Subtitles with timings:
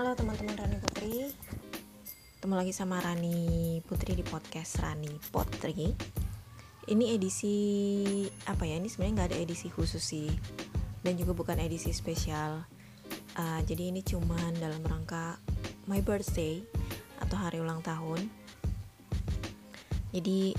[0.00, 1.28] Halo teman-teman Rani Putri.
[2.32, 5.92] Ketemu lagi sama Rani Putri di podcast Rani Putri.
[6.88, 10.32] Ini edisi Apa ya, ini sebenarnya nggak ada edisi khusus sih.
[11.04, 12.64] Dan juga bukan edisi spesial.
[13.36, 15.36] Uh, Jadi ini cuman dalam rangka
[15.84, 16.64] My birthday
[17.20, 18.24] Atau hari ulang tahun.
[20.16, 20.56] Jadi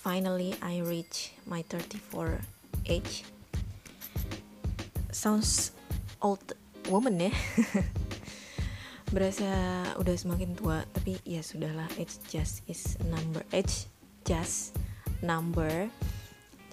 [0.00, 2.40] Finally I reach my 34
[2.88, 3.20] age.
[5.12, 5.76] Sounds
[6.24, 6.56] old
[6.88, 7.36] woman ya
[9.14, 9.46] berasa
[10.02, 13.86] udah semakin tua tapi ya sudahlah it's just is number age
[14.26, 14.74] just
[15.22, 15.90] number.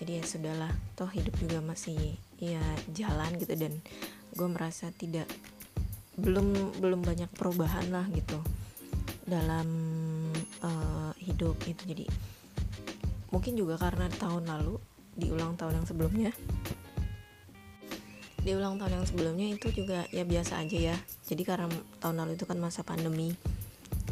[0.02, 3.54] Jadi ya sudahlah toh hidup juga masih ya jalan gitu.
[3.56, 3.80] Dan
[4.34, 5.30] gue merasa tidak
[6.18, 8.38] belum belum banyak perubahan lah gitu
[9.26, 9.68] dalam
[10.62, 12.06] uh, hidup itu jadi
[13.34, 14.78] mungkin juga karena tahun lalu
[15.18, 16.32] di ulang tahun yang sebelumnya
[18.44, 21.72] di ulang tahun yang sebelumnya itu juga ya biasa aja ya jadi karena
[22.04, 23.32] tahun lalu itu kan masa pandemi.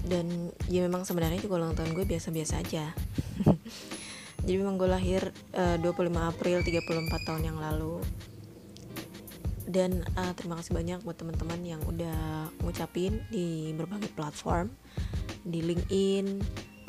[0.02, 2.90] Dan ya memang sebenarnya juga ulang tahun gue biasa-biasa aja.
[4.42, 8.02] Jadi memang gue lahir uh, 25 April 34 tahun yang lalu.
[9.70, 14.74] Dan uh, terima kasih banyak buat teman-teman yang udah ngucapin di berbagai platform.
[15.46, 16.42] Di LinkedIn,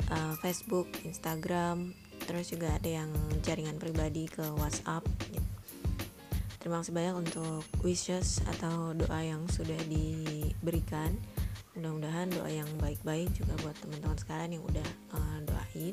[0.09, 1.93] uh, Facebook, Instagram,
[2.25, 3.11] terus juga ada yang
[3.45, 5.42] jaringan pribadi ke WhatsApp gitu
[6.63, 11.11] Terima kasih banyak untuk wishes atau doa yang sudah diberikan.
[11.75, 15.91] Mudah-mudahan doa yang baik-baik juga buat teman-teman sekalian yang udah uh, doain.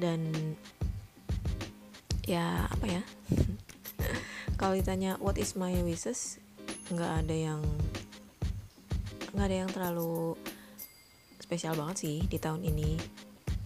[0.00, 0.20] Dan
[2.24, 3.02] ya apa ya?
[4.60, 6.40] Kalau ditanya what is my wishes,
[6.88, 7.60] nggak ada yang
[9.36, 10.40] nggak ada yang terlalu
[11.36, 12.96] spesial banget sih di tahun ini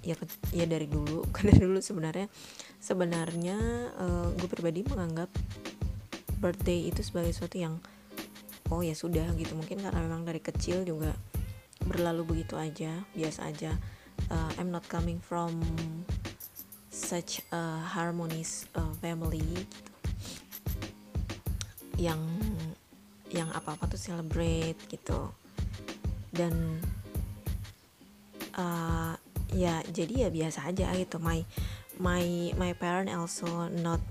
[0.04, 0.18] ya
[0.52, 2.28] ya dari dulu karena dulu sebenarnya
[2.76, 3.56] sebenarnya
[3.96, 5.32] uh, gue pribadi menganggap
[6.38, 7.74] birthday itu sebagai sesuatu yang
[8.72, 9.54] oh ya sudah gitu.
[9.54, 11.12] Mungkin karena memang dari kecil juga
[11.84, 13.76] berlalu begitu aja biasa aja.
[14.30, 15.58] Uh, I'm not coming from
[16.88, 19.90] such a harmonious uh, family gitu
[21.94, 22.22] yang
[23.30, 25.34] yang apa apa tuh celebrate gitu.
[26.30, 26.82] Dan
[28.54, 29.14] uh,
[29.54, 31.18] ya jadi ya biasa aja gitu.
[31.18, 31.42] My
[31.98, 34.02] my my parent also not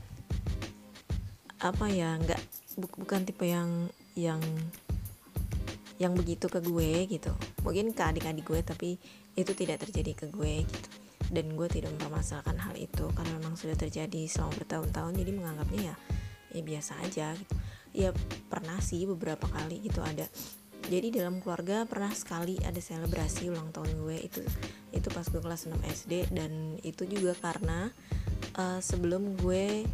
[1.64, 2.42] apa ya nggak
[2.76, 3.88] bu, bukan tipe yang
[4.20, 4.44] yang
[5.96, 7.32] yang begitu ke gue gitu.
[7.64, 8.90] Mungkin ke adik-adik gue tapi
[9.40, 10.90] itu tidak terjadi ke gue gitu.
[11.32, 15.96] Dan gue tidak mempermasalahkan hal itu karena memang sudah terjadi selama bertahun-tahun jadi menganggapnya ya
[16.54, 17.56] ya biasa aja gitu.
[17.94, 18.10] Ya
[18.52, 20.28] pernah sih beberapa kali gitu ada.
[20.84, 24.44] Jadi dalam keluarga pernah sekali ada selebrasi ulang tahun gue itu
[24.92, 27.88] itu pas gue kelas 6 SD dan itu juga karena
[28.60, 29.88] uh, sebelum gue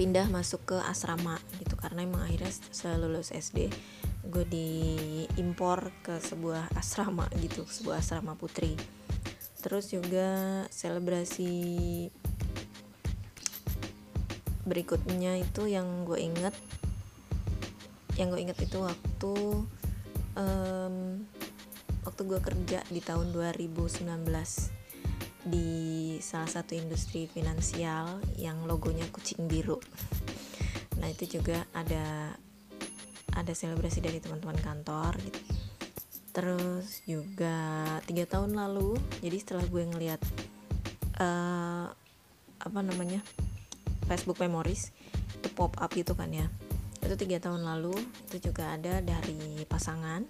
[0.00, 3.68] pindah masuk ke asrama gitu karena emang akhirnya setelah lulus SD
[4.32, 8.80] gue diimpor ke sebuah asrama gitu sebuah asrama putri.
[9.60, 11.52] Terus juga selebrasi
[14.64, 16.56] berikutnya itu yang gue inget
[18.16, 19.34] yang gue inget itu waktu
[20.40, 20.96] um,
[22.08, 24.79] waktu gue kerja di tahun 2019
[25.44, 29.80] di salah satu industri finansial yang logonya kucing biru.
[31.00, 32.36] Nah itu juga ada
[33.32, 35.40] ada selebrasi dari teman-teman kantor gitu.
[36.30, 37.56] Terus juga
[38.06, 40.20] tiga tahun lalu, jadi setelah gue ngeliat
[41.18, 41.90] uh,
[42.60, 43.24] apa namanya
[44.06, 44.92] Facebook Memories
[45.40, 46.46] itu pop up gitu kan ya.
[47.00, 47.96] Itu tiga tahun lalu
[48.28, 50.28] itu juga ada dari pasangan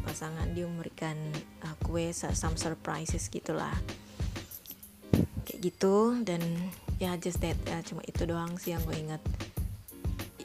[0.00, 1.16] pasangan dia memberikan
[1.66, 3.74] uh, kue some surprises gitulah.
[5.44, 6.40] Kayak gitu dan
[7.02, 9.22] ya just that ya cuma itu doang sih yang gue ingat.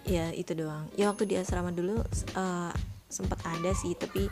[0.08, 0.90] Ya itu doang.
[0.96, 2.04] Ya waktu di asrama dulu
[2.36, 2.74] uh,
[3.08, 4.28] sempat ada sih tapi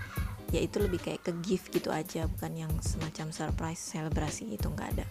[0.51, 4.89] ya itu lebih kayak ke gift gitu aja bukan yang semacam surprise selebrasi itu nggak
[4.99, 5.05] ada.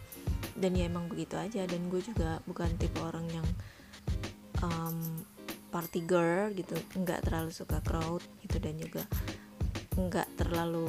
[0.54, 3.46] Dan ya emang begitu aja dan gue juga bukan tipe orang yang
[4.62, 5.24] um,
[5.74, 9.02] party girl gitu nggak terlalu suka crowd gitu dan juga
[9.94, 10.86] nggak terlalu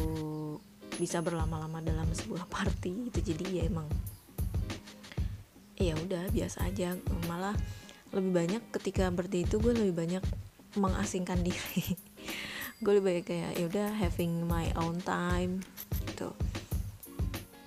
[0.98, 3.34] bisa berlama-lama dalam sebuah party gitu.
[3.34, 3.88] Jadi ya emang
[5.78, 6.96] ya udah biasa aja.
[7.30, 7.56] Malah
[8.16, 10.24] lebih banyak ketika birthday itu gue lebih banyak
[10.80, 11.96] mengasingkan diri.
[12.84, 15.64] Gue lebih banyak kayak ya udah having my own time
[16.04, 16.36] gitu.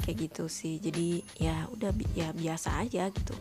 [0.05, 0.77] Kayak gitu sih.
[0.77, 3.33] Jadi ya udah ya biasa aja gitu.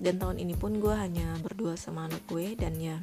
[0.00, 2.96] Dan tahun ini pun gue hanya berdua sama anak gue dan ya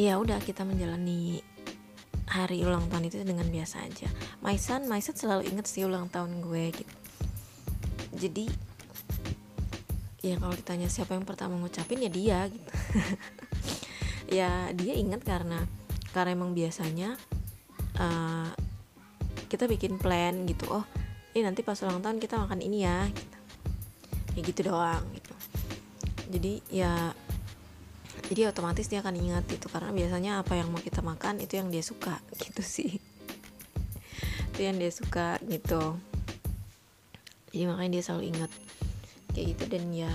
[0.00, 1.44] ya udah kita menjalani
[2.30, 4.06] hari ulang tahun itu dengan biasa aja.
[4.38, 6.94] My son my son selalu inget sih ulang tahun gue gitu.
[8.14, 8.46] Jadi
[10.22, 12.70] ya kalau ditanya siapa yang pertama ngucapin ya dia gitu.
[14.30, 15.66] Ya dia ingat karena
[16.14, 17.18] karena emang biasanya
[17.98, 18.46] uh,
[19.50, 20.86] kita bikin plan gitu oh
[21.34, 23.36] ini nanti pas ulang tahun kita makan ini ya gitu.
[24.38, 25.34] ya gitu doang gitu.
[26.30, 27.10] Jadi ya
[28.30, 31.66] jadi otomatis dia akan ingat itu karena biasanya apa yang mau kita makan itu yang
[31.66, 33.02] dia suka gitu sih.
[34.54, 35.98] Itu yang dia suka gitu.
[37.50, 38.50] Jadi makanya dia selalu ingat
[39.34, 39.64] kayak gitu.
[39.66, 40.14] Dan ya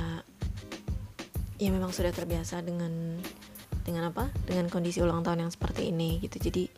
[1.60, 3.20] ya memang sudah terbiasa dengan
[3.84, 4.32] dengan apa?
[4.48, 6.40] Dengan kondisi ulang tahun yang seperti ini gitu.
[6.40, 6.72] Jadi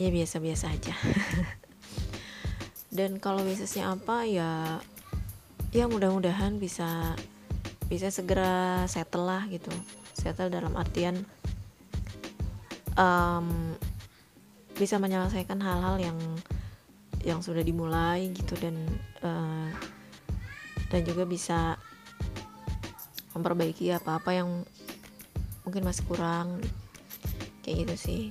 [0.00, 0.96] ya biasa-biasa aja.
[2.96, 4.80] Dan kalau bisnisnya apa ya
[5.76, 7.12] ya mudah-mudahan bisa
[7.88, 9.70] bisa segera settle lah gitu.
[10.16, 11.20] Settle dalam artian
[12.96, 13.76] um,
[14.74, 16.18] bisa menyelesaikan hal-hal yang
[17.24, 18.76] yang sudah dimulai gitu dan
[19.24, 19.70] uh,
[20.92, 21.80] dan juga bisa
[23.34, 24.50] memperbaiki apa-apa yang
[25.66, 26.60] mungkin masih kurang.
[27.64, 28.22] Kayak gitu sih.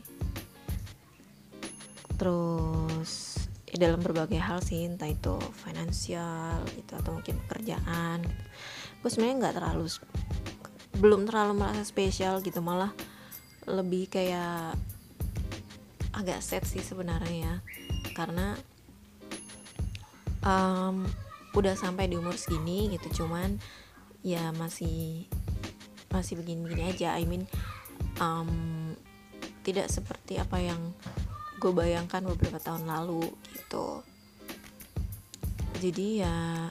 [2.21, 3.41] Terus
[3.73, 5.33] ya dalam berbagai hal sih entah itu
[5.65, 8.45] finansial gitu atau mungkin pekerjaan gitu
[9.03, 9.85] gue sebenarnya nggak terlalu
[11.03, 12.95] belum terlalu merasa spesial gitu malah
[13.67, 14.79] lebih kayak
[16.13, 17.59] agak sad sih sebenarnya.
[17.59, 18.55] Ya karena
[20.45, 21.03] um,
[21.57, 23.57] udah sampai di umur segini gitu cuman
[24.21, 25.27] ya masih
[26.13, 27.17] masih begini-begini aja.
[27.17, 27.49] I mean
[28.21, 28.93] um,
[29.65, 30.79] tidak seperti apa yang
[31.57, 33.27] gue bayangkan beberapa tahun lalu
[33.57, 34.05] gitu.
[35.81, 36.69] Jadi ya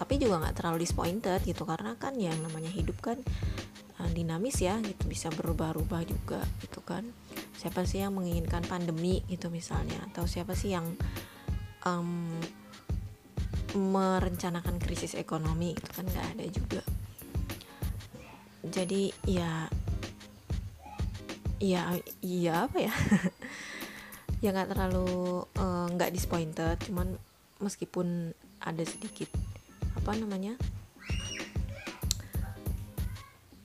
[0.00, 3.20] tapi juga nggak terlalu disappointed gitu karena kan yang namanya hidup kan
[4.00, 5.04] uh, dinamis ya gitu.
[5.04, 7.04] Bisa berubah-ubah juga gitu kan.
[7.60, 10.00] Siapa sih yang menginginkan pandemi gitu misalnya?
[10.08, 10.96] Atau siapa sih yang
[11.84, 12.32] um,
[13.76, 16.08] merencanakan krisis ekonomi itu kan.
[16.08, 16.82] Nggak ada juga.
[18.64, 19.68] Jadi ya
[21.60, 21.92] ya
[22.24, 22.94] iya apa ya?
[24.40, 27.12] Ya nggak terlalu eh, nggak uh, disappointed cuman
[27.60, 28.32] meskipun
[28.64, 29.28] ada sedikit
[30.00, 30.56] apa namanya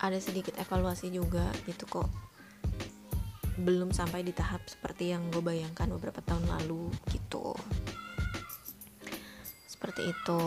[0.05, 2.11] ada sedikit evaluasi juga gitu kok.
[3.57, 7.55] Belum sampai di tahap seperti yang gue bayangkan beberapa tahun lalu gitu.
[9.65, 10.41] Seperti itu.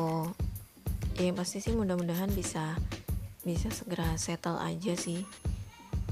[1.19, 2.79] Ya pasti sih mudah-mudahan bisa
[3.43, 5.27] bisa segera settle aja sih.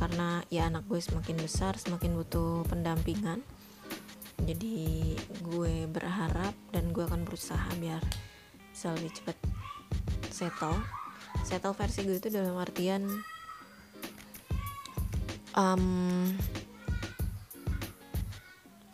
[0.01, 3.45] Karena ya anak gue semakin besar semakin butuh pendampingan.
[4.43, 5.15] Jadi
[5.47, 8.03] gue berharap dan gue akan berusaha biar
[8.73, 9.37] bisa lebih cepat
[10.37, 10.77] settle
[11.49, 13.09] settle versi gue itu dalam artian
[15.57, 16.37] um,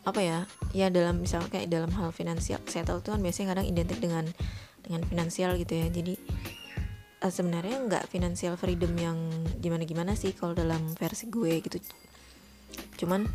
[0.03, 0.39] apa ya?
[0.75, 2.59] Ya dalam misalnya kayak dalam hal finansial.
[2.67, 4.27] Settle itu kan biasanya kadang identik dengan
[4.83, 5.87] dengan finansial gitu ya.
[5.91, 6.15] Jadi
[7.23, 9.19] uh, sebenarnya nggak financial freedom yang
[9.63, 11.79] gimana gimana sih kalau dalam versi gue gitu.
[12.99, 13.27] Cuman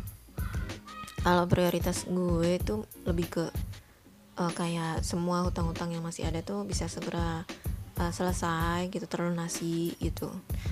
[1.24, 3.44] kalau prioritas gue itu lebih ke
[4.40, 7.48] uh, kayak semua hutang-hutang yang masih ada tuh bisa segera
[7.98, 10.30] uh, selesai gitu terlunasi gitu.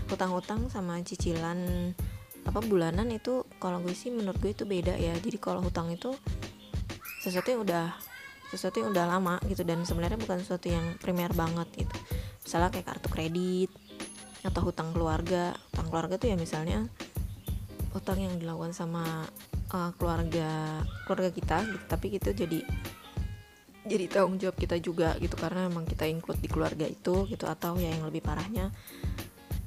[0.08, 1.92] Hutang-hutang sama cicilan
[2.46, 5.12] apa bulanan itu kalau gue sih menurut gue itu beda ya.
[5.18, 6.14] Jadi kalau hutang itu
[7.20, 7.86] sesuatu yang udah
[8.46, 11.96] sesuatu yang udah lama gitu dan sebenarnya bukan sesuatu yang primer banget gitu.
[12.46, 13.70] Misalnya kayak kartu kredit
[14.46, 15.58] atau hutang keluarga.
[15.74, 16.86] Hutang keluarga tuh ya misalnya
[17.90, 19.26] hutang yang dilakukan sama
[19.74, 21.84] uh, keluarga keluarga kita gitu.
[21.90, 22.62] Tapi itu jadi
[23.86, 27.78] jadi tanggung jawab kita juga gitu karena memang kita include di keluarga itu gitu atau
[27.78, 28.74] ya yang lebih parahnya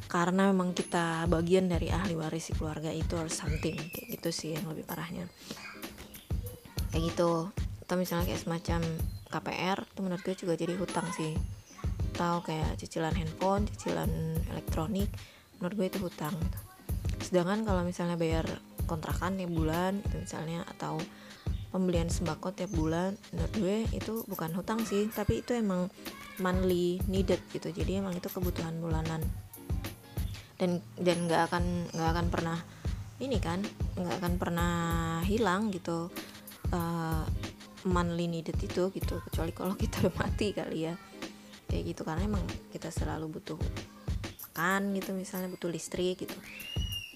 [0.10, 4.58] karena memang kita bagian dari ahli waris si keluarga itu or something kayak gitu sih
[4.58, 5.30] yang lebih parahnya.
[6.90, 7.54] Kayak gitu.
[7.86, 8.82] Atau misalnya kayak semacam
[9.30, 11.38] KPR itu menurut gue juga jadi hutang sih.
[12.18, 14.10] Atau kayak cicilan handphone cicilan
[14.50, 15.14] elektronik
[15.62, 16.34] menurut gue itu hutang.
[17.22, 18.50] Sedangkan kalau misalnya bayar
[18.90, 20.98] kontrakan tiap bulan itu misalnya atau
[21.70, 25.90] pembelian sembako tiap bulan menurut gue itu bukan hutang sih tapi itu emang
[26.42, 27.70] monthly needed gitu.
[27.70, 29.22] Jadi emang itu kebutuhan bulanan.
[30.60, 31.64] Dan dan nggak akan
[31.96, 32.58] nggak akan pernah
[33.20, 33.64] ini kan
[33.96, 34.74] nggak akan pernah
[35.24, 36.12] hilang gitu
[36.72, 37.24] uh,
[37.88, 39.16] monthly needed itu gitu.
[39.30, 40.96] Kecuali kalau kita udah mati kali ya.
[41.70, 43.60] Kayak gitu karena emang kita selalu butuh
[44.60, 46.36] makan gitu misalnya butuh listrik gitu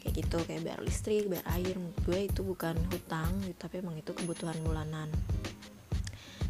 [0.04, 4.12] kayak gitu kayak bayar listrik bayar air gue itu bukan hutang gitu, tapi emang itu
[4.12, 5.08] kebutuhan bulanan.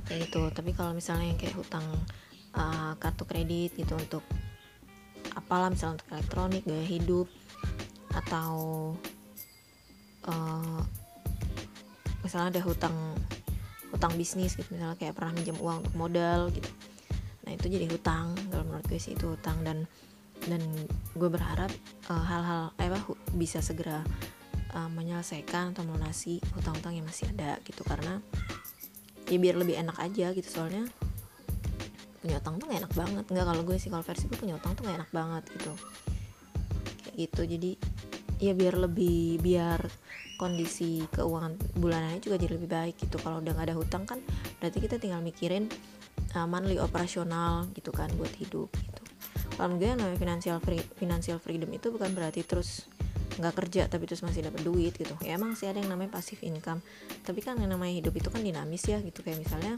[0.10, 1.86] Kayak gitu tapi kalau misalnya yang kayak hutang
[2.58, 4.26] uh, kartu kredit gitu untuk
[5.38, 7.28] apalah misalnya untuk elektronik gaya hidup
[8.14, 8.54] atau
[10.30, 10.82] uh,
[12.22, 12.98] misalnya ada hutang
[13.94, 16.70] hutang bisnis gitu misalnya kayak pernah minjem uang untuk modal gitu.
[17.44, 19.62] Nah itu jadi hutang kalau menurut gue sih itu hutang.
[19.62, 19.86] Dan
[20.48, 20.62] dan
[21.16, 21.72] gue berharap
[22.12, 23.00] uh, hal-hal eh, apa
[23.36, 24.04] bisa segera
[24.76, 27.86] uh, menyelesaikan atau melunasi hutang-hutang yang masih ada gitu.
[27.86, 28.20] Karena
[29.30, 30.84] ya biar lebih enak aja gitu soalnya.
[32.24, 33.24] Punya utang tuh gak enak banget.
[33.28, 35.74] Nggak kalau gue sih kalau versi gue punya utang tuh gak enak banget gitu.
[37.08, 37.42] Kayak gitu.
[37.48, 37.72] Jadi
[38.44, 39.80] ya biar lebih biar
[40.36, 43.16] kondisi keuangan bulanannya juga jadi lebih baik gitu.
[43.20, 44.20] Kalau udah gak ada hutang kan
[44.60, 45.68] berarti kita tinggal mikirin
[46.36, 48.72] uh, monthly operasional gitu kan buat hidup.
[48.72, 48.93] gitu
[49.54, 52.90] kalau gue namanya financial free, financial freedom itu bukan berarti terus
[53.34, 55.14] nggak kerja tapi terus masih dapat duit gitu.
[55.22, 56.82] Ya emang sih ada yang namanya passive income.
[57.26, 59.26] Tapi kan yang namanya hidup itu kan dinamis ya gitu.
[59.26, 59.74] Kayak misalnya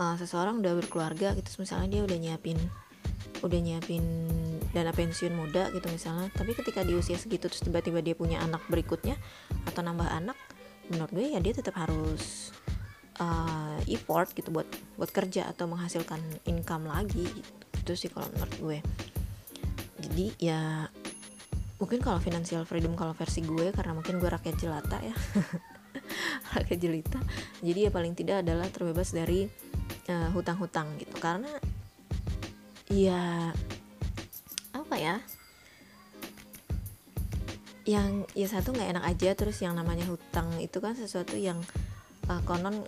[0.00, 2.58] uh, seseorang udah berkeluarga gitu misalnya dia udah nyiapin
[3.40, 4.04] udah nyiapin
[4.72, 6.28] dana pensiun muda gitu misalnya.
[6.32, 9.16] Tapi ketika di usia segitu terus tiba-tiba dia punya anak berikutnya
[9.68, 10.36] atau nambah anak
[10.90, 12.50] menurut gue ya dia tetap harus
[13.22, 14.66] uh, effort gitu buat
[14.98, 16.18] buat kerja atau menghasilkan
[16.50, 18.78] income lagi gitu itu sih kalau menurut gue.
[20.00, 20.84] Jadi ya
[21.80, 25.16] mungkin kalau financial freedom kalau versi gue karena mungkin gue rakyat jelata ya.
[26.60, 27.20] Rakyat jelita.
[27.64, 29.48] Jadi ya paling tidak adalah terbebas dari
[30.06, 31.16] eh, hutang-hutang gitu.
[31.16, 31.48] Karena
[32.92, 33.54] ya
[34.76, 35.16] apa ya?
[37.88, 41.58] Yang ya satu nggak enak aja terus yang namanya hutang itu kan sesuatu yang
[42.28, 42.84] uh, konon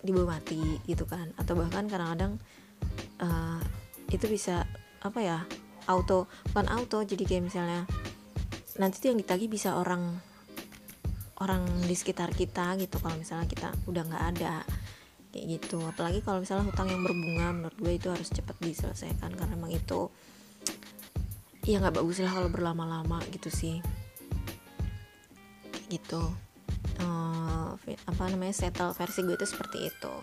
[0.00, 1.34] dibawa mati gitu kan.
[1.36, 2.38] Atau bahkan kadang-kadang
[3.20, 3.60] uh,
[4.10, 4.66] itu bisa
[5.02, 5.38] apa ya
[5.86, 7.86] auto bukan auto jadi kayak misalnya
[8.76, 10.18] nanti tuh yang ditagih bisa orang
[11.40, 14.64] orang di sekitar kita gitu kalau misalnya kita udah nggak ada
[15.36, 15.84] kayak gitu.
[15.84, 20.08] Apalagi kalau misalnya hutang yang berbunga menurut gue itu harus cepat diselesaikan karena emang itu
[21.68, 23.84] ya nggak bagus lah kalau berlama-lama gitu sih.
[25.92, 26.22] Gitu.
[26.96, 27.76] Uh,
[28.08, 30.14] apa namanya settle versi gue itu seperti itu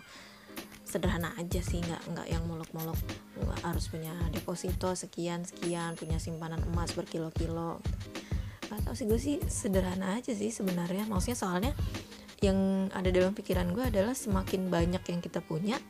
[0.93, 2.97] sederhana aja sih nggak nggak yang muluk-muluk.
[3.41, 7.81] Nggak harus punya deposito sekian sekian punya simpanan emas berkilo-kilo.
[8.69, 11.09] Atau sih gue sih sederhana aja sih sebenarnya.
[11.09, 11.71] Maksudnya soalnya
[12.45, 15.81] yang ada dalam pikiran gue adalah semakin banyak yang kita punya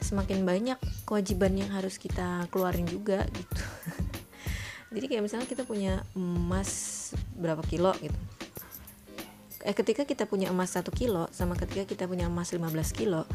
[0.00, 3.62] semakin banyak kewajiban yang harus kita keluarin juga gitu.
[4.94, 6.70] Jadi kayak misalnya kita punya emas
[7.34, 8.16] berapa kilo gitu.
[9.66, 13.26] Eh ketika kita punya emas satu kilo sama ketika kita punya emas 15 kilo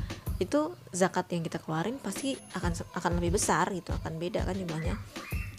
[0.42, 4.98] itu zakat yang kita keluarin pasti akan akan lebih besar gitu akan beda kan jumlahnya.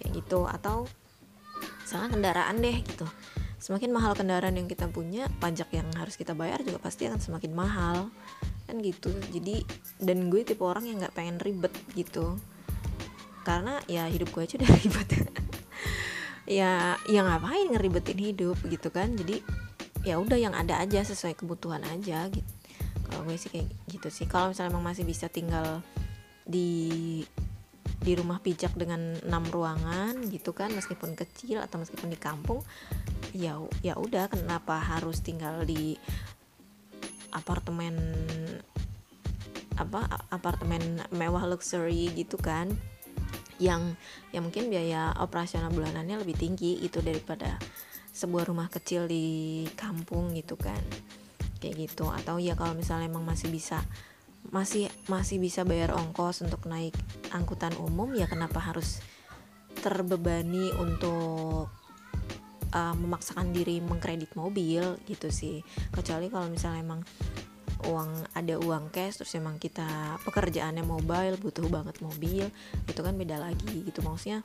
[0.02, 0.90] Kayak gitu atau
[1.86, 3.06] misalnya kendaraan deh gitu.
[3.62, 7.52] Semakin mahal kendaraan yang kita punya pajak yang harus kita bayar juga pasti akan semakin
[7.54, 8.10] mahal.
[8.66, 9.14] Kan gitu.
[9.30, 9.62] Jadi
[10.02, 12.42] dan gue tipe orang yang nggak pengen ribet gitu.
[13.46, 15.08] Karena ya hidup gue aja udah ribet.
[16.50, 19.14] Ya ya ngapain ngeribetin hidup gitu kan.
[19.14, 19.46] Jadi
[20.02, 22.61] ya udah yang ada aja sesuai kebutuhan aja gitu
[23.12, 24.24] kalau gue sih kayak gitu sih.
[24.24, 25.84] Kalau misalnya emang masih bisa tinggal
[26.48, 27.20] di
[28.02, 32.58] di rumah pijak dengan enam ruangan gitu kan meskipun kecil atau meskipun di kampung
[33.30, 35.94] ya ya udah kenapa harus tinggal di
[37.30, 37.94] apartemen
[39.78, 40.04] apa
[40.34, 42.72] apartemen mewah luxury gitu kan?
[43.62, 43.94] Yang
[44.34, 47.60] yang mungkin biaya operasional bulanannya lebih tinggi itu daripada
[48.12, 50.80] sebuah rumah kecil di kampung gitu kan
[51.62, 52.10] kayak gitu.
[52.10, 53.78] Atau ya kalau misalnya emang masih bisa
[54.50, 56.98] masih masih bisa bayar ongkos untuk naik
[57.30, 58.98] angkutan umum ya kenapa harus
[59.78, 61.70] terbebani untuk
[62.74, 65.62] uh, memaksakan diri mengkredit mobil gitu sih.
[65.94, 67.00] Kecuali kalau misalnya emang
[67.82, 72.46] uang ada uang cash terus emang kita pekerjaannya mobile butuh banget mobil
[72.90, 74.02] itu kan beda lagi gitu.
[74.02, 74.42] Maksudnya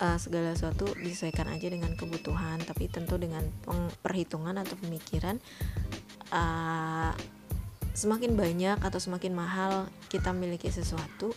[0.00, 3.44] uh, segala sesuatu disesuaikan aja dengan kebutuhan tapi tentu dengan
[4.00, 5.36] perhitungan atau pemikiran
[6.32, 7.12] uh,
[7.98, 11.34] semakin banyak atau semakin mahal kita memiliki sesuatu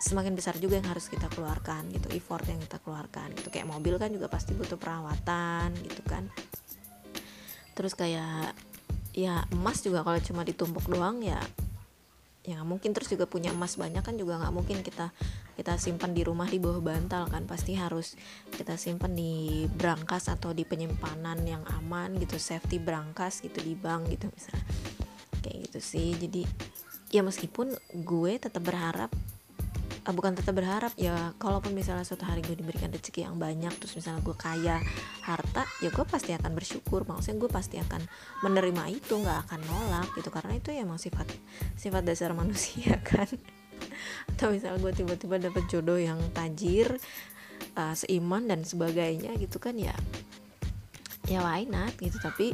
[0.00, 3.52] semakin besar juga yang harus kita keluarkan gitu effort yang kita keluarkan gitu.
[3.52, 6.26] Kayak mobil kan juga pasti butuh perawatan gitu kan.
[7.76, 8.56] Terus kayak
[9.12, 11.38] ya emas juga kalau cuma ditumpuk doang ya
[12.48, 12.96] ya mungkin.
[12.96, 15.12] Terus juga punya emas banyak kan juga nggak mungkin kita
[15.60, 18.16] kita simpan di rumah di bawah bantal kan pasti harus
[18.48, 24.08] kita simpan di brankas atau di penyimpanan yang aman gitu safety brankas gitu di bank
[24.08, 24.64] gitu misalnya.
[25.44, 26.16] Kayak gitu sih.
[26.16, 26.48] Jadi
[27.12, 29.12] ya meskipun gue tetap berharap
[30.08, 33.92] uh, bukan tetap berharap ya kalaupun misalnya suatu hari gue diberikan rezeki yang banyak terus
[34.00, 34.80] misalnya gue kaya
[35.28, 37.04] harta ya gue pasti akan bersyukur.
[37.04, 38.00] Maksudnya gue pasti akan
[38.48, 40.32] menerima itu nggak akan nolak gitu.
[40.32, 41.28] Karena itu ya emang sifat
[41.76, 43.28] sifat dasar manusia kan
[44.36, 46.96] atau misalnya gue tiba-tiba dapet jodoh yang tajir
[47.76, 49.94] uh, seiman dan sebagainya gitu kan ya
[51.28, 52.18] ya why not gitu.
[52.18, 52.52] Tapi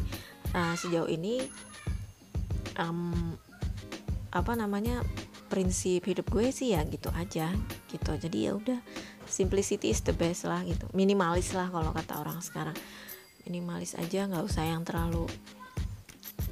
[0.53, 1.41] uh, sejauh ini
[2.76, 3.35] um,
[4.35, 5.00] apa namanya
[5.47, 7.49] prinsip hidup gue sih ya gitu aja
[7.88, 8.12] gitu.
[8.19, 8.79] Jadi ya udah
[9.25, 10.87] simplicity is the best lah gitu.
[10.93, 12.76] Minimalis lah kalau kata orang sekarang.
[13.47, 15.31] Minimalis aja nggak usah yang terlalu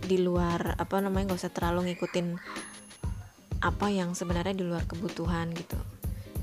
[0.04, 2.38] di luar apa namanya nggak usah terlalu ngikutin
[3.64, 5.80] apa yang sebenarnya di luar kebutuhan gitu.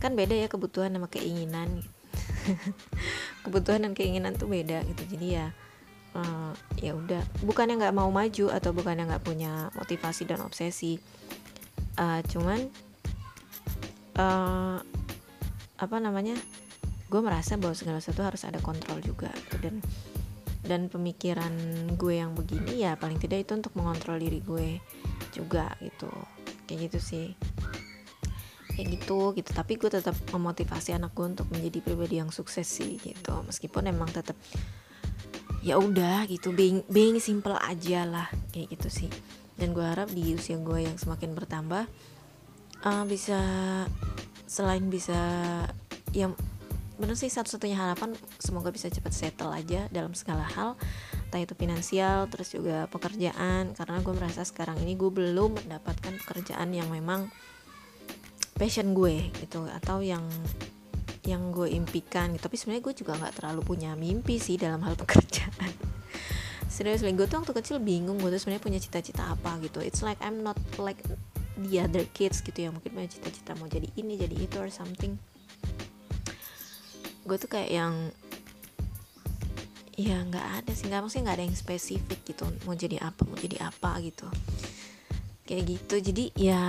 [0.02, 1.86] Kan beda ya kebutuhan sama keinginan.
[3.46, 5.06] Kebutuhan dan keinginan tuh beda gitu.
[5.14, 5.54] Jadi ya
[6.18, 7.22] uh, ya udah.
[7.46, 10.98] Bukannya nggak mau maju atau bukannya nggak punya motivasi dan obsesi.
[12.02, 12.66] Uh, cuman
[14.18, 14.82] uh,
[15.78, 16.34] apa namanya?
[17.06, 19.62] Gue merasa bahwa segala sesuatu harus ada kontrol juga gitu.
[19.62, 19.86] Dan
[20.66, 21.54] dan pemikiran
[21.98, 24.78] gue yang begini ya paling tidak itu untuk mengontrol diri gue
[25.34, 26.10] juga gitu
[26.72, 27.28] kayak gitu sih.
[28.72, 29.52] Kayak gitu gitu.
[29.52, 33.44] Tapi gue tetap memotivasi anak gue untuk menjadi pribadi yang sukses sih gitu.
[33.44, 34.40] Meskipun emang tetap
[35.60, 36.56] ya udah gitu.
[36.56, 39.12] Being being simple aja lah kayak gitu sih.
[39.60, 41.84] Dan gue harap di usia gue yang semakin bertambah
[42.88, 43.40] uh, bisa
[44.48, 45.20] selain bisa
[46.16, 46.32] yang
[46.96, 50.78] bener sih satu-satunya harapan semoga bisa cepat settle aja dalam segala hal
[51.32, 53.72] entah itu finansial terus juga pekerjaan.
[53.72, 57.32] Karena gue merasa sekarang ini gue belum mendapatkan pekerjaan yang memang
[58.60, 59.64] passion gue gitu.
[59.72, 60.28] Atau yang
[61.24, 62.52] yang gue impikan gitu.
[62.52, 65.72] Tapi sebenarnya gue juga nggak terlalu punya mimpi sih dalam hal pekerjaan.
[66.68, 69.80] Serius gue tuh waktu kecil bingung gue tuh sebenarnya punya cita-cita apa gitu.
[69.80, 71.00] It's like I'm not like
[71.56, 72.76] the other kids gitu ya.
[72.76, 75.16] Mungkin punya cita-cita mau jadi ini jadi itu or something.
[77.24, 78.12] Gue tuh kayak yang
[80.02, 80.90] ya nggak ada sih.
[80.90, 82.44] Nggak maksudnya nggak ada yang spesifik gitu.
[82.66, 84.28] Mau jadi apa mau jadi apa gitu.
[85.46, 85.96] Kayak gitu.
[86.02, 86.64] Jadi ya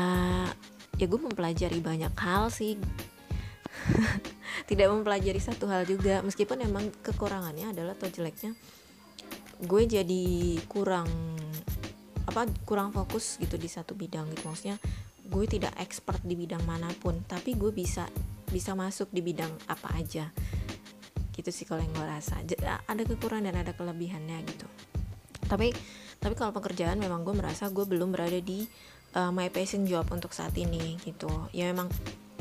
[1.01, 2.77] ya gue mempelajari banyak hal sih.
[4.69, 6.21] Tidak mempelajari satu hal juga.
[6.21, 8.53] Meskipun emang kekurangannya adalah atau jeleknya
[9.63, 11.07] gue jadi kurang
[12.27, 14.51] apa kurang fokus gitu di satu bidang gitu.
[14.51, 14.77] Maksudnya
[15.23, 17.23] gue tidak expert di bidang mana pun.
[17.25, 18.11] Tapi gue bisa
[18.53, 20.29] bisa masuk di bidang apa aja
[21.33, 22.41] gitu sih kalau yang gue rasa.
[22.87, 24.67] Ada kekurangan dan ada kelebihannya gitu.
[25.49, 25.73] Tapi
[26.23, 28.63] tapi kalau pekerjaan memang gue merasa gue belum berada di
[29.19, 31.29] uh, my passion job untuk saat ini gitu.
[31.51, 31.91] Ya memang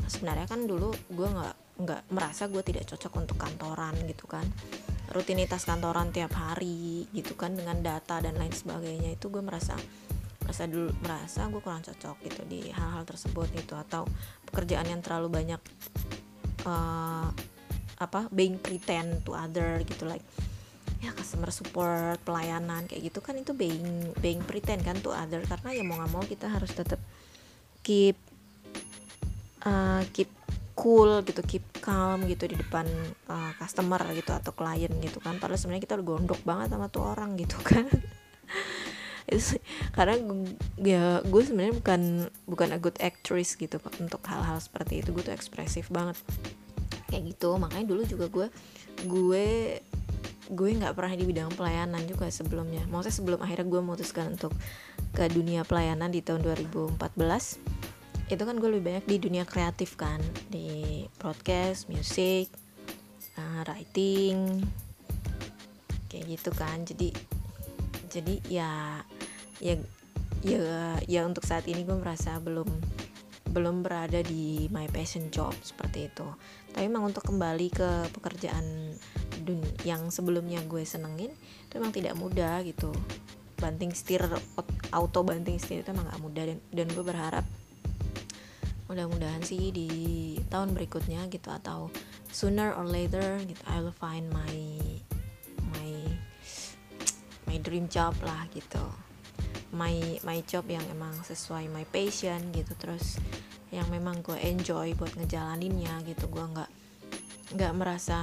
[0.06, 4.44] sebenarnya kan dulu gue nggak nggak merasa gue tidak cocok untuk kantoran gitu kan.
[5.12, 9.76] Rutinitas kantoran tiap hari gitu kan dengan data dan lain sebagainya itu gue merasa
[10.42, 14.04] merasa dulu merasa gue kurang cocok gitu di hal-hal tersebut gitu atau
[14.48, 15.60] pekerjaan yang terlalu banyak
[16.66, 17.30] uh,
[18.02, 20.24] apa being pretend to other gitu like
[21.02, 25.42] ya customer support pelayanan kayak gitu kan itu being being pretend kan to other.
[25.42, 27.02] Karena ya mau nggak mau kita harus tetap
[27.82, 28.14] keep
[29.66, 30.30] uh, keep
[30.78, 32.86] cool gitu keep calm gitu di depan
[33.28, 35.42] uh, customer gitu atau klien gitu kan.
[35.42, 37.90] Padahal sebenarnya kita udah gondok banget sama tuh orang gitu kan.
[39.90, 40.14] Karena
[40.78, 42.00] ya gue sebenarnya bukan
[42.46, 45.10] bukan a good actress gitu untuk hal-hal seperti itu.
[45.10, 46.14] Gue tuh ekspresif banget
[47.12, 47.60] kayak gitu.
[47.60, 48.46] Makanya dulu juga gue
[49.04, 49.46] gue
[50.52, 52.80] gue nggak pernah di bidang pelayanan juga sebelumnya.
[52.88, 54.56] Maksudnya sebelum akhirnya gue memutuskan untuk
[55.12, 56.96] ke dunia pelayanan di tahun 2014
[58.32, 60.18] itu kan gue lebih banyak di dunia kreatif kan.
[60.48, 62.48] Di broadcast music
[63.36, 64.64] uh, writing
[66.08, 66.88] kayak gitu kan.
[66.88, 67.12] Jadi
[68.08, 69.00] jadi ya
[69.60, 69.76] ya
[70.42, 72.66] ya ya untuk saat ini gue merasa belum
[73.52, 76.26] belum berada di my passion job seperti itu
[76.72, 78.96] tapi memang untuk kembali ke pekerjaan
[79.82, 81.32] yang sebelumnya gue senengin
[81.68, 82.90] itu memang tidak mudah gitu.
[83.60, 84.26] Banting setir
[84.90, 87.46] auto banting setir itu emang gak mudah dan, dan gue berharap
[88.90, 89.88] mudah-mudahan sih di
[90.52, 91.88] tahun berikutnya gitu atau
[92.28, 94.56] sooner or later gitu I find my
[95.72, 95.90] my
[97.48, 98.82] my dream job lah gitu.
[99.72, 103.16] My my job yang emang sesuai my passion gitu terus
[103.72, 106.28] yang memang gue enjoy buat ngejalaninnya gitu.
[106.28, 106.70] Gue nggak
[107.56, 108.20] nggak merasa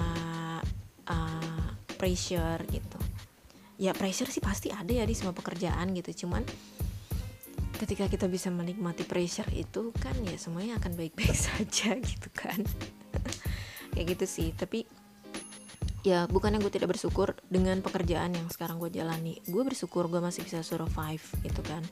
[1.10, 3.00] uh, pressure gitu.
[3.82, 6.26] Ya pressure sih pasti ada ya di semua pekerjaan gitu.
[6.26, 6.46] Cuman
[7.80, 12.62] ketika kita bisa menikmati pressure itu kan ya semuanya akan baik-baik saja gitu kan.
[13.98, 14.50] Kayak gitu sih.
[14.54, 14.86] Tapi
[16.06, 19.42] ya bukannya gue tidak bersyukur dengan pekerjaan yang sekarang gue jalani.
[19.50, 21.84] Gue bersyukur gue masih bisa survive gitu kan.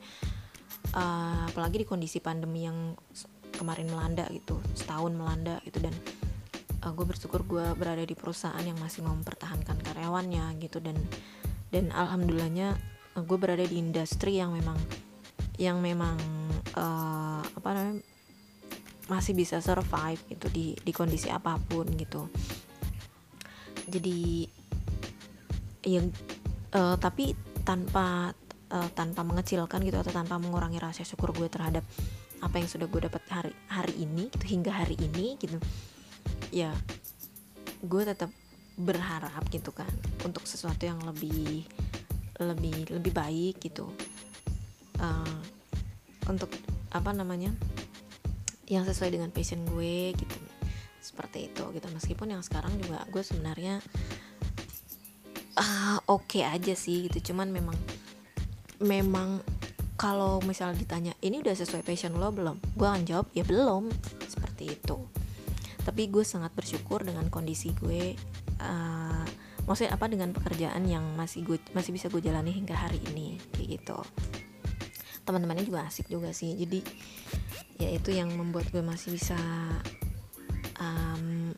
[0.88, 2.96] Uh, apalagi di kondisi pandemi yang
[3.58, 5.92] kemarin melanda gitu setahun melanda gitu dan
[6.86, 10.96] uh, gue bersyukur gue berada di perusahaan yang masih mempertahankan karyawannya gitu dan
[11.74, 12.78] dan alhamdulillahnya
[13.18, 14.78] uh, gue berada di industri yang memang
[15.58, 16.16] yang memang
[16.78, 18.02] uh, apa namanya
[19.08, 22.28] masih bisa survive gitu di di kondisi apa pun gitu.
[23.88, 24.44] Jadi
[25.88, 26.12] yang
[26.76, 27.32] uh, tapi
[27.64, 28.36] tanpa
[28.68, 31.82] uh, tanpa mengecilkan gitu atau tanpa mengurangi rasa syukur gue terhadap
[32.38, 35.58] apa yang sudah gue dapat hari hari ini gitu hingga hari ini gitu.
[36.54, 36.74] Ya
[37.82, 38.30] gue tetap
[38.78, 39.90] berharap gitu kan
[40.22, 41.66] untuk sesuatu yang lebih
[42.38, 43.90] lebih lebih baik gitu.
[44.98, 45.38] Uh,
[46.30, 46.50] untuk
[46.90, 47.54] apa namanya
[48.68, 50.38] yang sesuai dengan passion gue gitu.
[51.02, 51.86] Seperti itu gitu.
[51.90, 53.82] Meskipun yang sekarang juga gue sebenarnya
[55.58, 57.32] uh, oke okay aja sih gitu.
[57.32, 57.74] Cuman memang
[58.78, 59.42] memang
[59.98, 62.62] kalau misal ditanya ini udah sesuai passion lo belum?
[62.78, 63.90] Gue akan jawab ya belum.
[64.30, 64.96] Seperti itu.
[65.82, 68.14] Tapi gue sangat bersyukur dengan kondisi gue
[68.62, 69.26] uh,
[69.66, 73.82] maksudnya apa dengan pekerjaan yang masih gue masih bisa gue jalani hingga hari ini kayak
[73.82, 73.98] gitu.
[75.26, 76.78] Teman-temannya juga asik juga sih jadi
[77.82, 79.36] ya itu yang membuat gue masih bisa
[80.78, 81.50] um,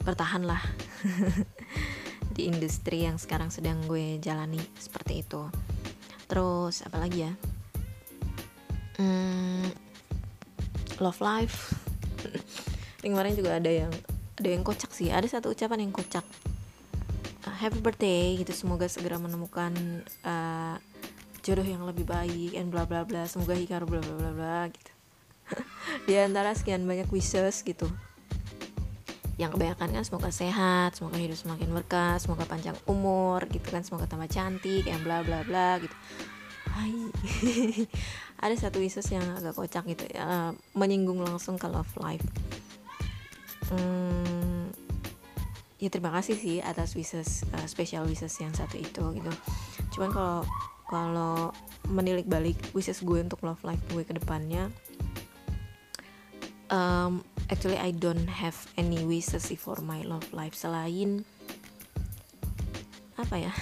[0.00, 0.64] bertahan lah
[2.36, 5.44] di industri yang sekarang sedang gue jalani seperti itu.
[6.24, 7.49] Terus apa lagi ya
[9.00, 9.64] hmm,
[11.00, 11.72] love life.
[13.00, 13.88] Kemarin juga ada yang
[14.36, 15.08] ada yang kocak sih.
[15.08, 16.24] Ada satu ucapan yang kocak.
[17.48, 18.52] Uh, happy birthday gitu.
[18.52, 19.72] Semoga segera menemukan
[20.24, 20.76] uh,
[21.40, 23.24] jodoh yang lebih baik and bla bla bla.
[23.24, 24.92] Semoga hikaru bla bla bla bla gitu.
[26.06, 27.88] Di antara sekian banyak wishes gitu.
[29.40, 34.04] Yang kebanyakan kan semoga sehat semoga hidup semakin berkah semoga panjang umur gitu kan semoga
[34.04, 35.96] tambah cantik yang bla bla bla gitu
[36.70, 36.94] Hai.
[38.44, 42.24] Ada satu wishes yang agak kocak gitu ya menyinggung langsung ke love life.
[43.70, 44.70] Hmm,
[45.78, 49.32] ya terima kasih sih atas wishes uh, special wishes yang satu itu gitu.
[49.98, 50.38] Cuman kalau
[50.90, 51.34] kalau
[51.90, 54.70] menilik balik wishes gue untuk love life gue ke depannya
[56.70, 60.54] um, actually I don't have any wishes for my love life.
[60.54, 61.26] Selain
[63.18, 63.52] apa ya?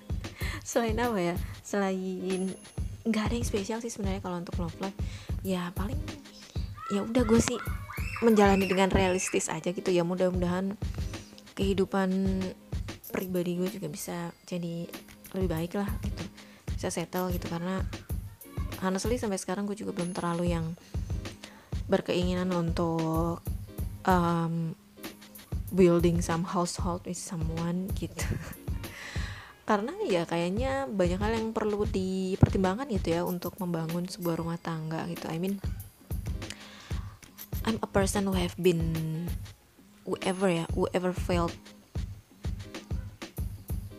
[0.66, 2.54] Selain apa ya selain
[3.02, 4.94] nggak ada yang spesial sih sebenarnya kalau untuk love life.
[5.42, 5.98] Ya paling
[6.94, 7.58] ya udah gue sih
[8.22, 10.06] menjalani dengan realistis aja gitu ya.
[10.06, 10.78] Mudah-mudahan
[11.58, 12.10] kehidupan
[13.10, 14.86] pribadi gue juga bisa jadi
[15.34, 16.22] lebih baik lah gitu.
[16.78, 17.82] Bisa settle gitu karena
[18.86, 20.78] honestly sampai sekarang gue juga belum terlalu yang
[21.90, 23.42] berkeinginan untuk
[24.06, 24.74] um,
[25.74, 28.26] building some household with someone gitu
[29.66, 35.02] karena ya kayaknya banyak hal yang perlu dipertimbangkan gitu ya untuk membangun sebuah rumah tangga
[35.10, 35.26] gitu.
[35.26, 35.58] I mean
[37.66, 39.26] I'm a person who have been
[40.06, 41.50] whoever ya whoever failed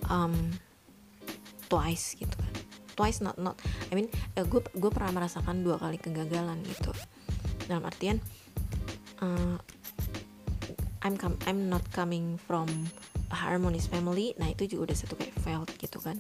[0.08, 0.56] um
[1.68, 2.54] twice gitu kan.
[2.96, 3.60] Twice not not
[3.92, 4.08] I mean
[4.40, 6.96] eh, gue gue pernah merasakan dua kali kegagalan gitu.
[7.68, 8.24] Dalam artian
[9.20, 9.60] uh,
[11.04, 12.88] I'm com I'm not coming from
[13.32, 16.20] harmonious family nah itu juga udah satu kayak failed gitu kan.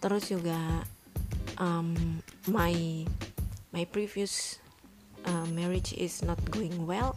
[0.00, 0.84] Terus juga
[1.60, 3.04] um, my
[3.72, 4.60] my previous
[5.28, 7.16] uh, marriage is not going well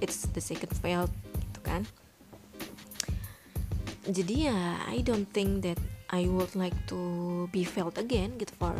[0.00, 1.82] it's the second failed gitu kan.
[4.04, 5.80] Jadi ya I don't think that
[6.12, 7.00] I would like to
[7.50, 8.76] be failed again gitu for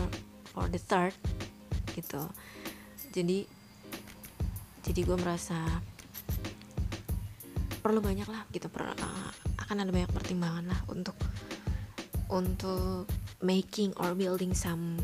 [0.52, 1.16] for the third
[1.96, 2.28] gitu.
[3.14, 3.48] Jadi
[4.84, 5.56] jadi gue merasa
[7.85, 9.29] perlu banyak lah gitu per, uh,
[9.61, 11.12] akan ada banyak pertimbangan lah untuk
[12.33, 13.05] untuk
[13.44, 14.97] making or building some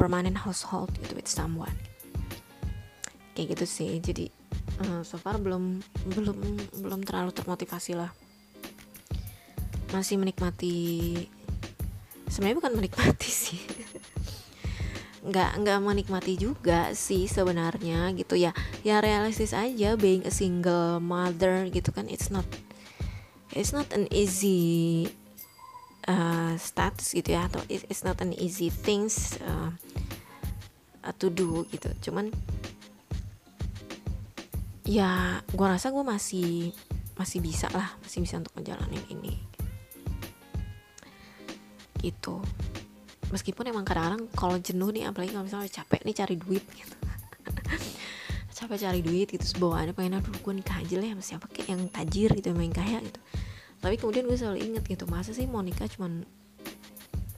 [0.00, 1.76] permanent household gitu with someone.
[3.36, 4.00] Kayak gitu sih.
[4.00, 4.32] Jadi
[4.80, 6.38] uh, so far belum belum
[6.80, 8.08] belum terlalu termotivasi lah.
[9.92, 10.80] Masih menikmati
[12.32, 13.60] sebenarnya bukan menikmati sih
[15.22, 18.50] nggak nggak menikmati juga sih sebenarnya gitu ya.
[18.82, 22.46] Ya realistis aja being a single mother gitu kan it's not
[23.54, 25.06] it's not an easy
[26.10, 29.70] uh, status gitu ya atau it's not an easy things uh,
[31.22, 31.86] to do gitu.
[32.10, 32.34] Cuman
[34.82, 36.74] ya gue rasa gue masih
[37.14, 39.38] masih bisa lah masih bisa untuk menjalani ini.
[42.02, 42.42] Gitu
[43.32, 46.94] meskipun emang kadang-kadang kalau jenuh nih apalagi kalau misalnya capek nih cari duit gitu.
[48.62, 51.68] Capek cari duit gitu bawaannya pengen aduh gue nikah aja lah ya sama siapa kayak
[51.72, 53.20] yang tajir gitu yang kaya gitu.
[53.82, 56.22] Tapi kemudian gue selalu inget gitu masa sih mau nikah cuman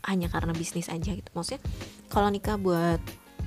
[0.04, 1.30] hanya karena bisnis aja gitu.
[1.32, 1.62] Maksudnya
[2.12, 3.00] kalau nikah buat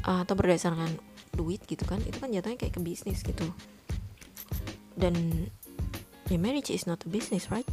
[0.08, 0.90] uh, atau berdasarkan
[1.38, 3.46] duit gitu kan itu kan jatuhnya kayak ke bisnis gitu.
[4.98, 5.46] Dan
[6.32, 7.68] ya marriage is not a business right?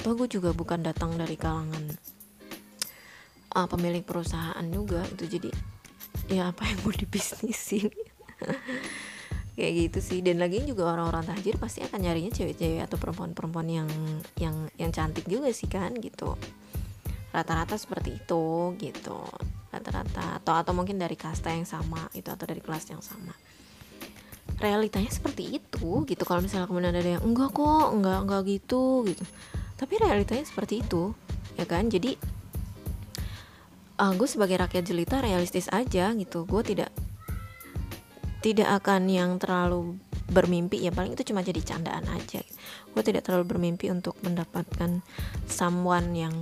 [0.00, 1.92] Toh gue juga bukan datang dari kalangan
[3.54, 5.50] uh, pemilik perusahaan juga itu jadi
[6.30, 7.90] ya apa yang mau dibisnisin?
[9.58, 10.18] Kayak gitu sih.
[10.24, 13.88] Dan lagi juga orang-orang tajir pasti akan nyarinya cewek-cewek atau perempuan-perempuan yang
[14.38, 16.38] yang yang cantik juga sih kan gitu.
[17.30, 19.20] Rata-rata seperti itu gitu.
[19.68, 20.40] Rata-rata.
[20.40, 23.34] Atau atau mungkin dari kasta yang sama itu atau dari kelas yang sama.
[24.56, 26.22] Realitanya seperti itu gitu.
[26.24, 29.24] Kalau misalnya kemudian ada yang enggak kok enggak enggak gitu gitu.
[29.76, 31.12] Tapi realitanya seperti itu
[31.60, 31.92] ya kan?
[31.92, 32.16] Jadi
[34.00, 36.48] uh, gue sebagai rakyat jelita realistis aja gitu.
[36.48, 36.88] Gue tidak
[38.40, 40.00] tidak akan yang terlalu
[40.32, 40.80] bermimpi.
[40.80, 42.40] Ya paling itu cuma jadi candaan aja.
[42.96, 45.04] Gue tidak terlalu bermimpi untuk mendapatkan
[45.44, 46.34] someone yang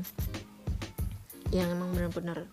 [1.51, 2.45] yang emang benar-benar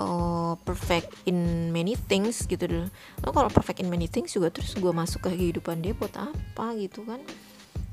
[0.00, 2.86] uh, perfect in many things gitu dulu.
[3.22, 6.74] Lo kalau perfect in many things juga terus gue masuk ke kehidupan dia buat apa
[6.80, 7.22] gitu kan?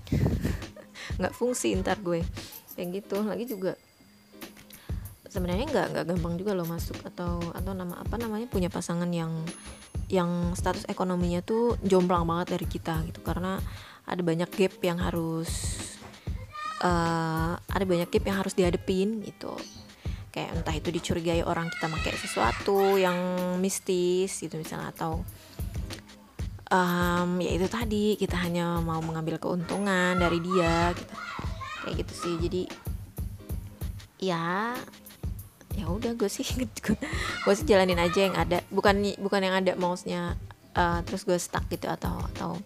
[1.21, 2.25] Nggak fungsi ntar gue.
[2.73, 3.21] Kayak gitu.
[3.27, 3.75] Lagi juga
[5.29, 9.29] sebenarnya nggak nggak gampang juga lo masuk atau atau nama apa namanya punya pasangan yang
[10.09, 13.21] yang status ekonominya tuh jomplang banget dari kita gitu.
[13.21, 13.61] Karena
[14.09, 15.77] ada banyak gap yang harus
[16.81, 19.53] uh, ada banyak gap yang harus dihadepin gitu.
[20.33, 23.17] Kayak entah itu dicurigai orang kita pakai sesuatu yang
[23.61, 25.21] mistis gitu misalnya atau
[26.73, 31.13] um, ya itu tadi kita hanya mau mengambil keuntungan dari dia gitu.
[31.85, 32.35] Kayak gitu sih.
[32.49, 32.63] Jadi
[34.19, 34.73] ya
[35.79, 36.43] ya udah gue sih
[37.45, 38.59] gue sih jalanin aja yang ada.
[38.67, 40.35] Bukan bukan yang ada mausnya
[40.75, 42.59] uh, terus gue stuck gitu atau atau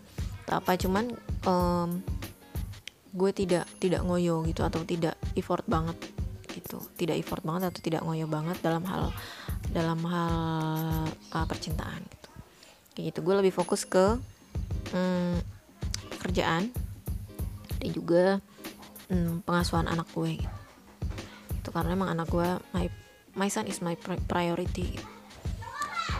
[0.46, 0.72] atau apa.
[0.76, 1.14] Cuman
[1.46, 2.02] um,
[3.14, 5.96] gue tidak tidak ngoyo gitu atau tidak effort banget
[6.50, 6.82] gitu.
[6.98, 9.14] Tidak effort banget atau tidak ngoyo banget dalam hal
[9.70, 10.34] dalam hal
[11.34, 12.30] uh, percintaan gitu.
[12.98, 13.20] Kayak gitu.
[13.22, 14.18] Gue lebih fokus ke
[14.94, 15.36] um,
[16.18, 16.74] pekerjaan
[17.78, 18.42] dan juga
[19.12, 20.58] um, pengasuhan anak gue gitu.
[21.64, 23.03] Itu karena emang anak gue my
[23.34, 23.98] my son is my
[24.30, 24.98] priority.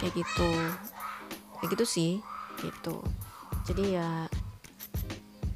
[0.02, 0.50] Kayak gitu.
[1.60, 2.12] Kayak gitu sih
[2.60, 3.02] gitu.
[3.64, 4.28] Jadi ya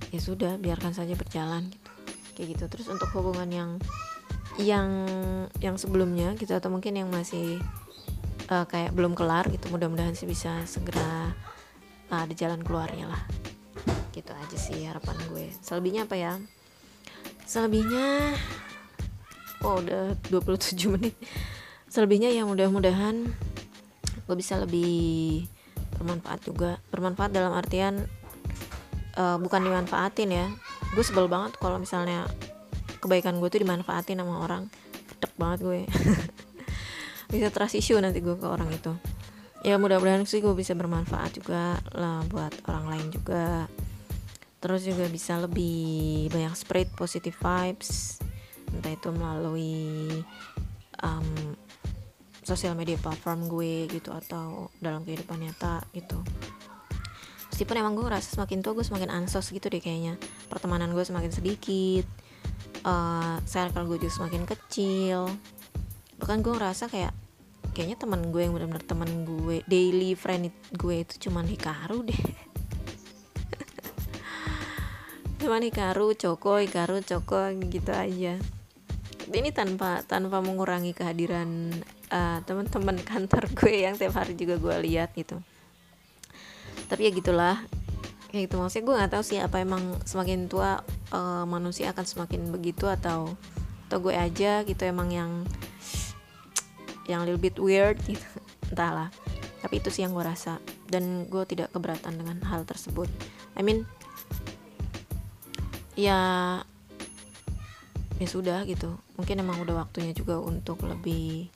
[0.08, 1.90] ya sudah biarkan saja berjalan gitu.
[2.38, 2.64] Kayak gitu.
[2.70, 3.70] Terus untuk hubungan yang
[4.58, 4.90] yang
[5.62, 7.62] yang sebelumnya gitu atau mungkin yang masih
[8.50, 11.30] uh, kayak belum kelar gitu mudah-mudahan sih bisa segera
[12.10, 13.22] uh, ada jalan keluarnya lah.
[14.10, 15.46] Gitu aja sih harapan gue.
[15.62, 16.32] Selebihnya apa ya?
[17.46, 18.34] Selebihnya
[19.62, 21.14] oh udah 27 menit.
[21.88, 23.32] Selebihnya ya mudah-mudahan
[24.28, 25.48] gue bisa lebih
[25.96, 26.76] bermanfaat juga.
[26.92, 28.04] Bermanfaat dalam artian
[29.16, 30.46] uh, bukan dimanfaatin ya.
[30.92, 32.28] Gue sebel banget kalau misalnya
[33.00, 34.68] kebaikan gue tuh dimanfaatin sama orang.
[35.16, 35.80] Pedek banget gue.
[37.32, 38.92] Bisa trust issue nanti gue ke orang itu.
[39.66, 43.66] Ya mudah-mudahan sih gue bisa bermanfaat juga lah buat orang lain juga.
[44.62, 48.22] Terus juga bisa lebih banyak spread positive vibes
[48.72, 49.76] entah itu melalui
[51.02, 51.28] um,
[52.48, 56.16] sosial media platform gue gitu atau dalam kehidupan nyata gitu.
[57.52, 60.16] Meskipun emang gue ngerasa semakin tua gue semakin ansos gitu deh kayaknya.
[60.48, 62.08] Pertemanan gue semakin sedikit
[62.88, 65.28] uh, circle gue juga semakin kecil.
[66.16, 67.12] Bahkan gue ngerasa kayak
[67.76, 72.22] kayaknya teman gue yang benar-benar teman gue daily friend gue itu cuman Hikaru deh.
[75.38, 78.42] Cuman Hikaru Coko Hikaru Coko gitu aja
[79.34, 81.72] ini tanpa tanpa mengurangi kehadiran
[82.08, 85.40] uh, teman-teman kantor gue yang tiap hari juga gue lihat gitu.
[86.88, 87.56] Tapi ya gitulah
[88.32, 88.54] kayak gitu.
[88.56, 90.80] Maksudnya gue nggak tahu sih apa emang semakin tua
[91.12, 93.36] uh, manusia akan semakin begitu atau
[93.88, 95.32] atau gue aja gitu emang yang
[97.08, 98.24] yang little bit weird gitu.
[98.72, 99.12] Entahlah.
[99.58, 100.60] Tapi itu sih yang gue rasa.
[100.88, 103.08] Dan gue tidak keberatan dengan hal tersebut.
[103.58, 103.84] I mean
[105.98, 106.20] ya
[108.18, 108.98] ya sudah gitu.
[109.14, 111.48] Mungkin emang udah waktunya juga untuk lebih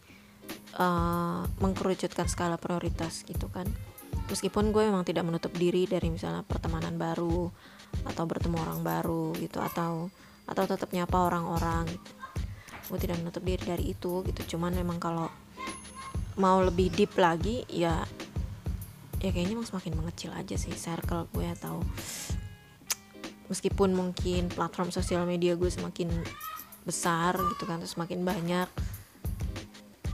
[0.78, 3.66] uh, mengkerucutkan skala prioritas gitu kan.
[4.30, 7.50] Meskipun gue memang tidak menutup diri dari misalnya pertemanan baru
[8.08, 10.08] atau bertemu orang baru gitu atau
[10.48, 12.10] atau tetap nyapa orang-orang gitu.
[12.90, 14.56] gue tidak menutup diri dari itu gitu.
[14.56, 15.28] Cuman memang kalau
[16.36, 18.04] mau lebih deep lagi ya
[19.22, 21.78] ya kayaknya emang semakin mengecil aja sih circle gue atau
[23.46, 26.10] meskipun mungkin platform sosial media gue semakin
[26.82, 28.68] besar gitu kan terus semakin banyak.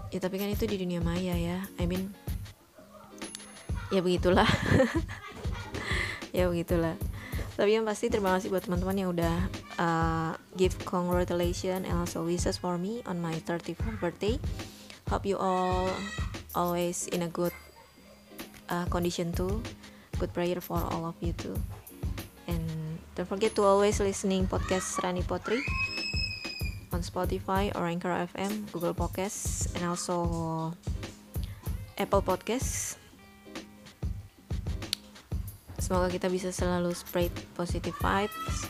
[0.08, 1.58] Ya tapi kan itu di dunia maya ya.
[1.80, 2.12] I mean
[3.92, 4.48] ya begitulah.
[6.28, 6.94] Ya begitulah.
[7.58, 9.36] Tapi yang pasti terima kasih buat teman-teman yang udah
[9.80, 14.36] uh, give congratulations and also wishes for me on my 34th birthday.
[15.10, 15.90] Hope you all
[16.54, 17.50] always in a good
[18.70, 19.58] uh, condition too.
[20.22, 21.56] Good prayer for all of you too.
[22.46, 22.62] And
[23.16, 25.58] don't forget to always listening podcast Rani Potri
[26.98, 30.74] on Spotify or Anchor FM Google Podcasts and also
[31.94, 32.98] Apple Podcasts.
[35.78, 38.66] Semoga kita bisa selalu spread positive vibes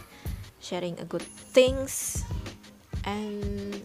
[0.61, 1.25] sharing a good
[1.57, 2.21] things
[3.09, 3.81] and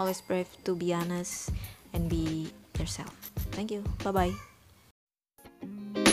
[0.00, 1.52] always brave to be honest
[1.92, 2.48] and be
[2.80, 3.12] yourself.
[3.52, 3.84] Thank you.
[4.00, 6.03] Bye bye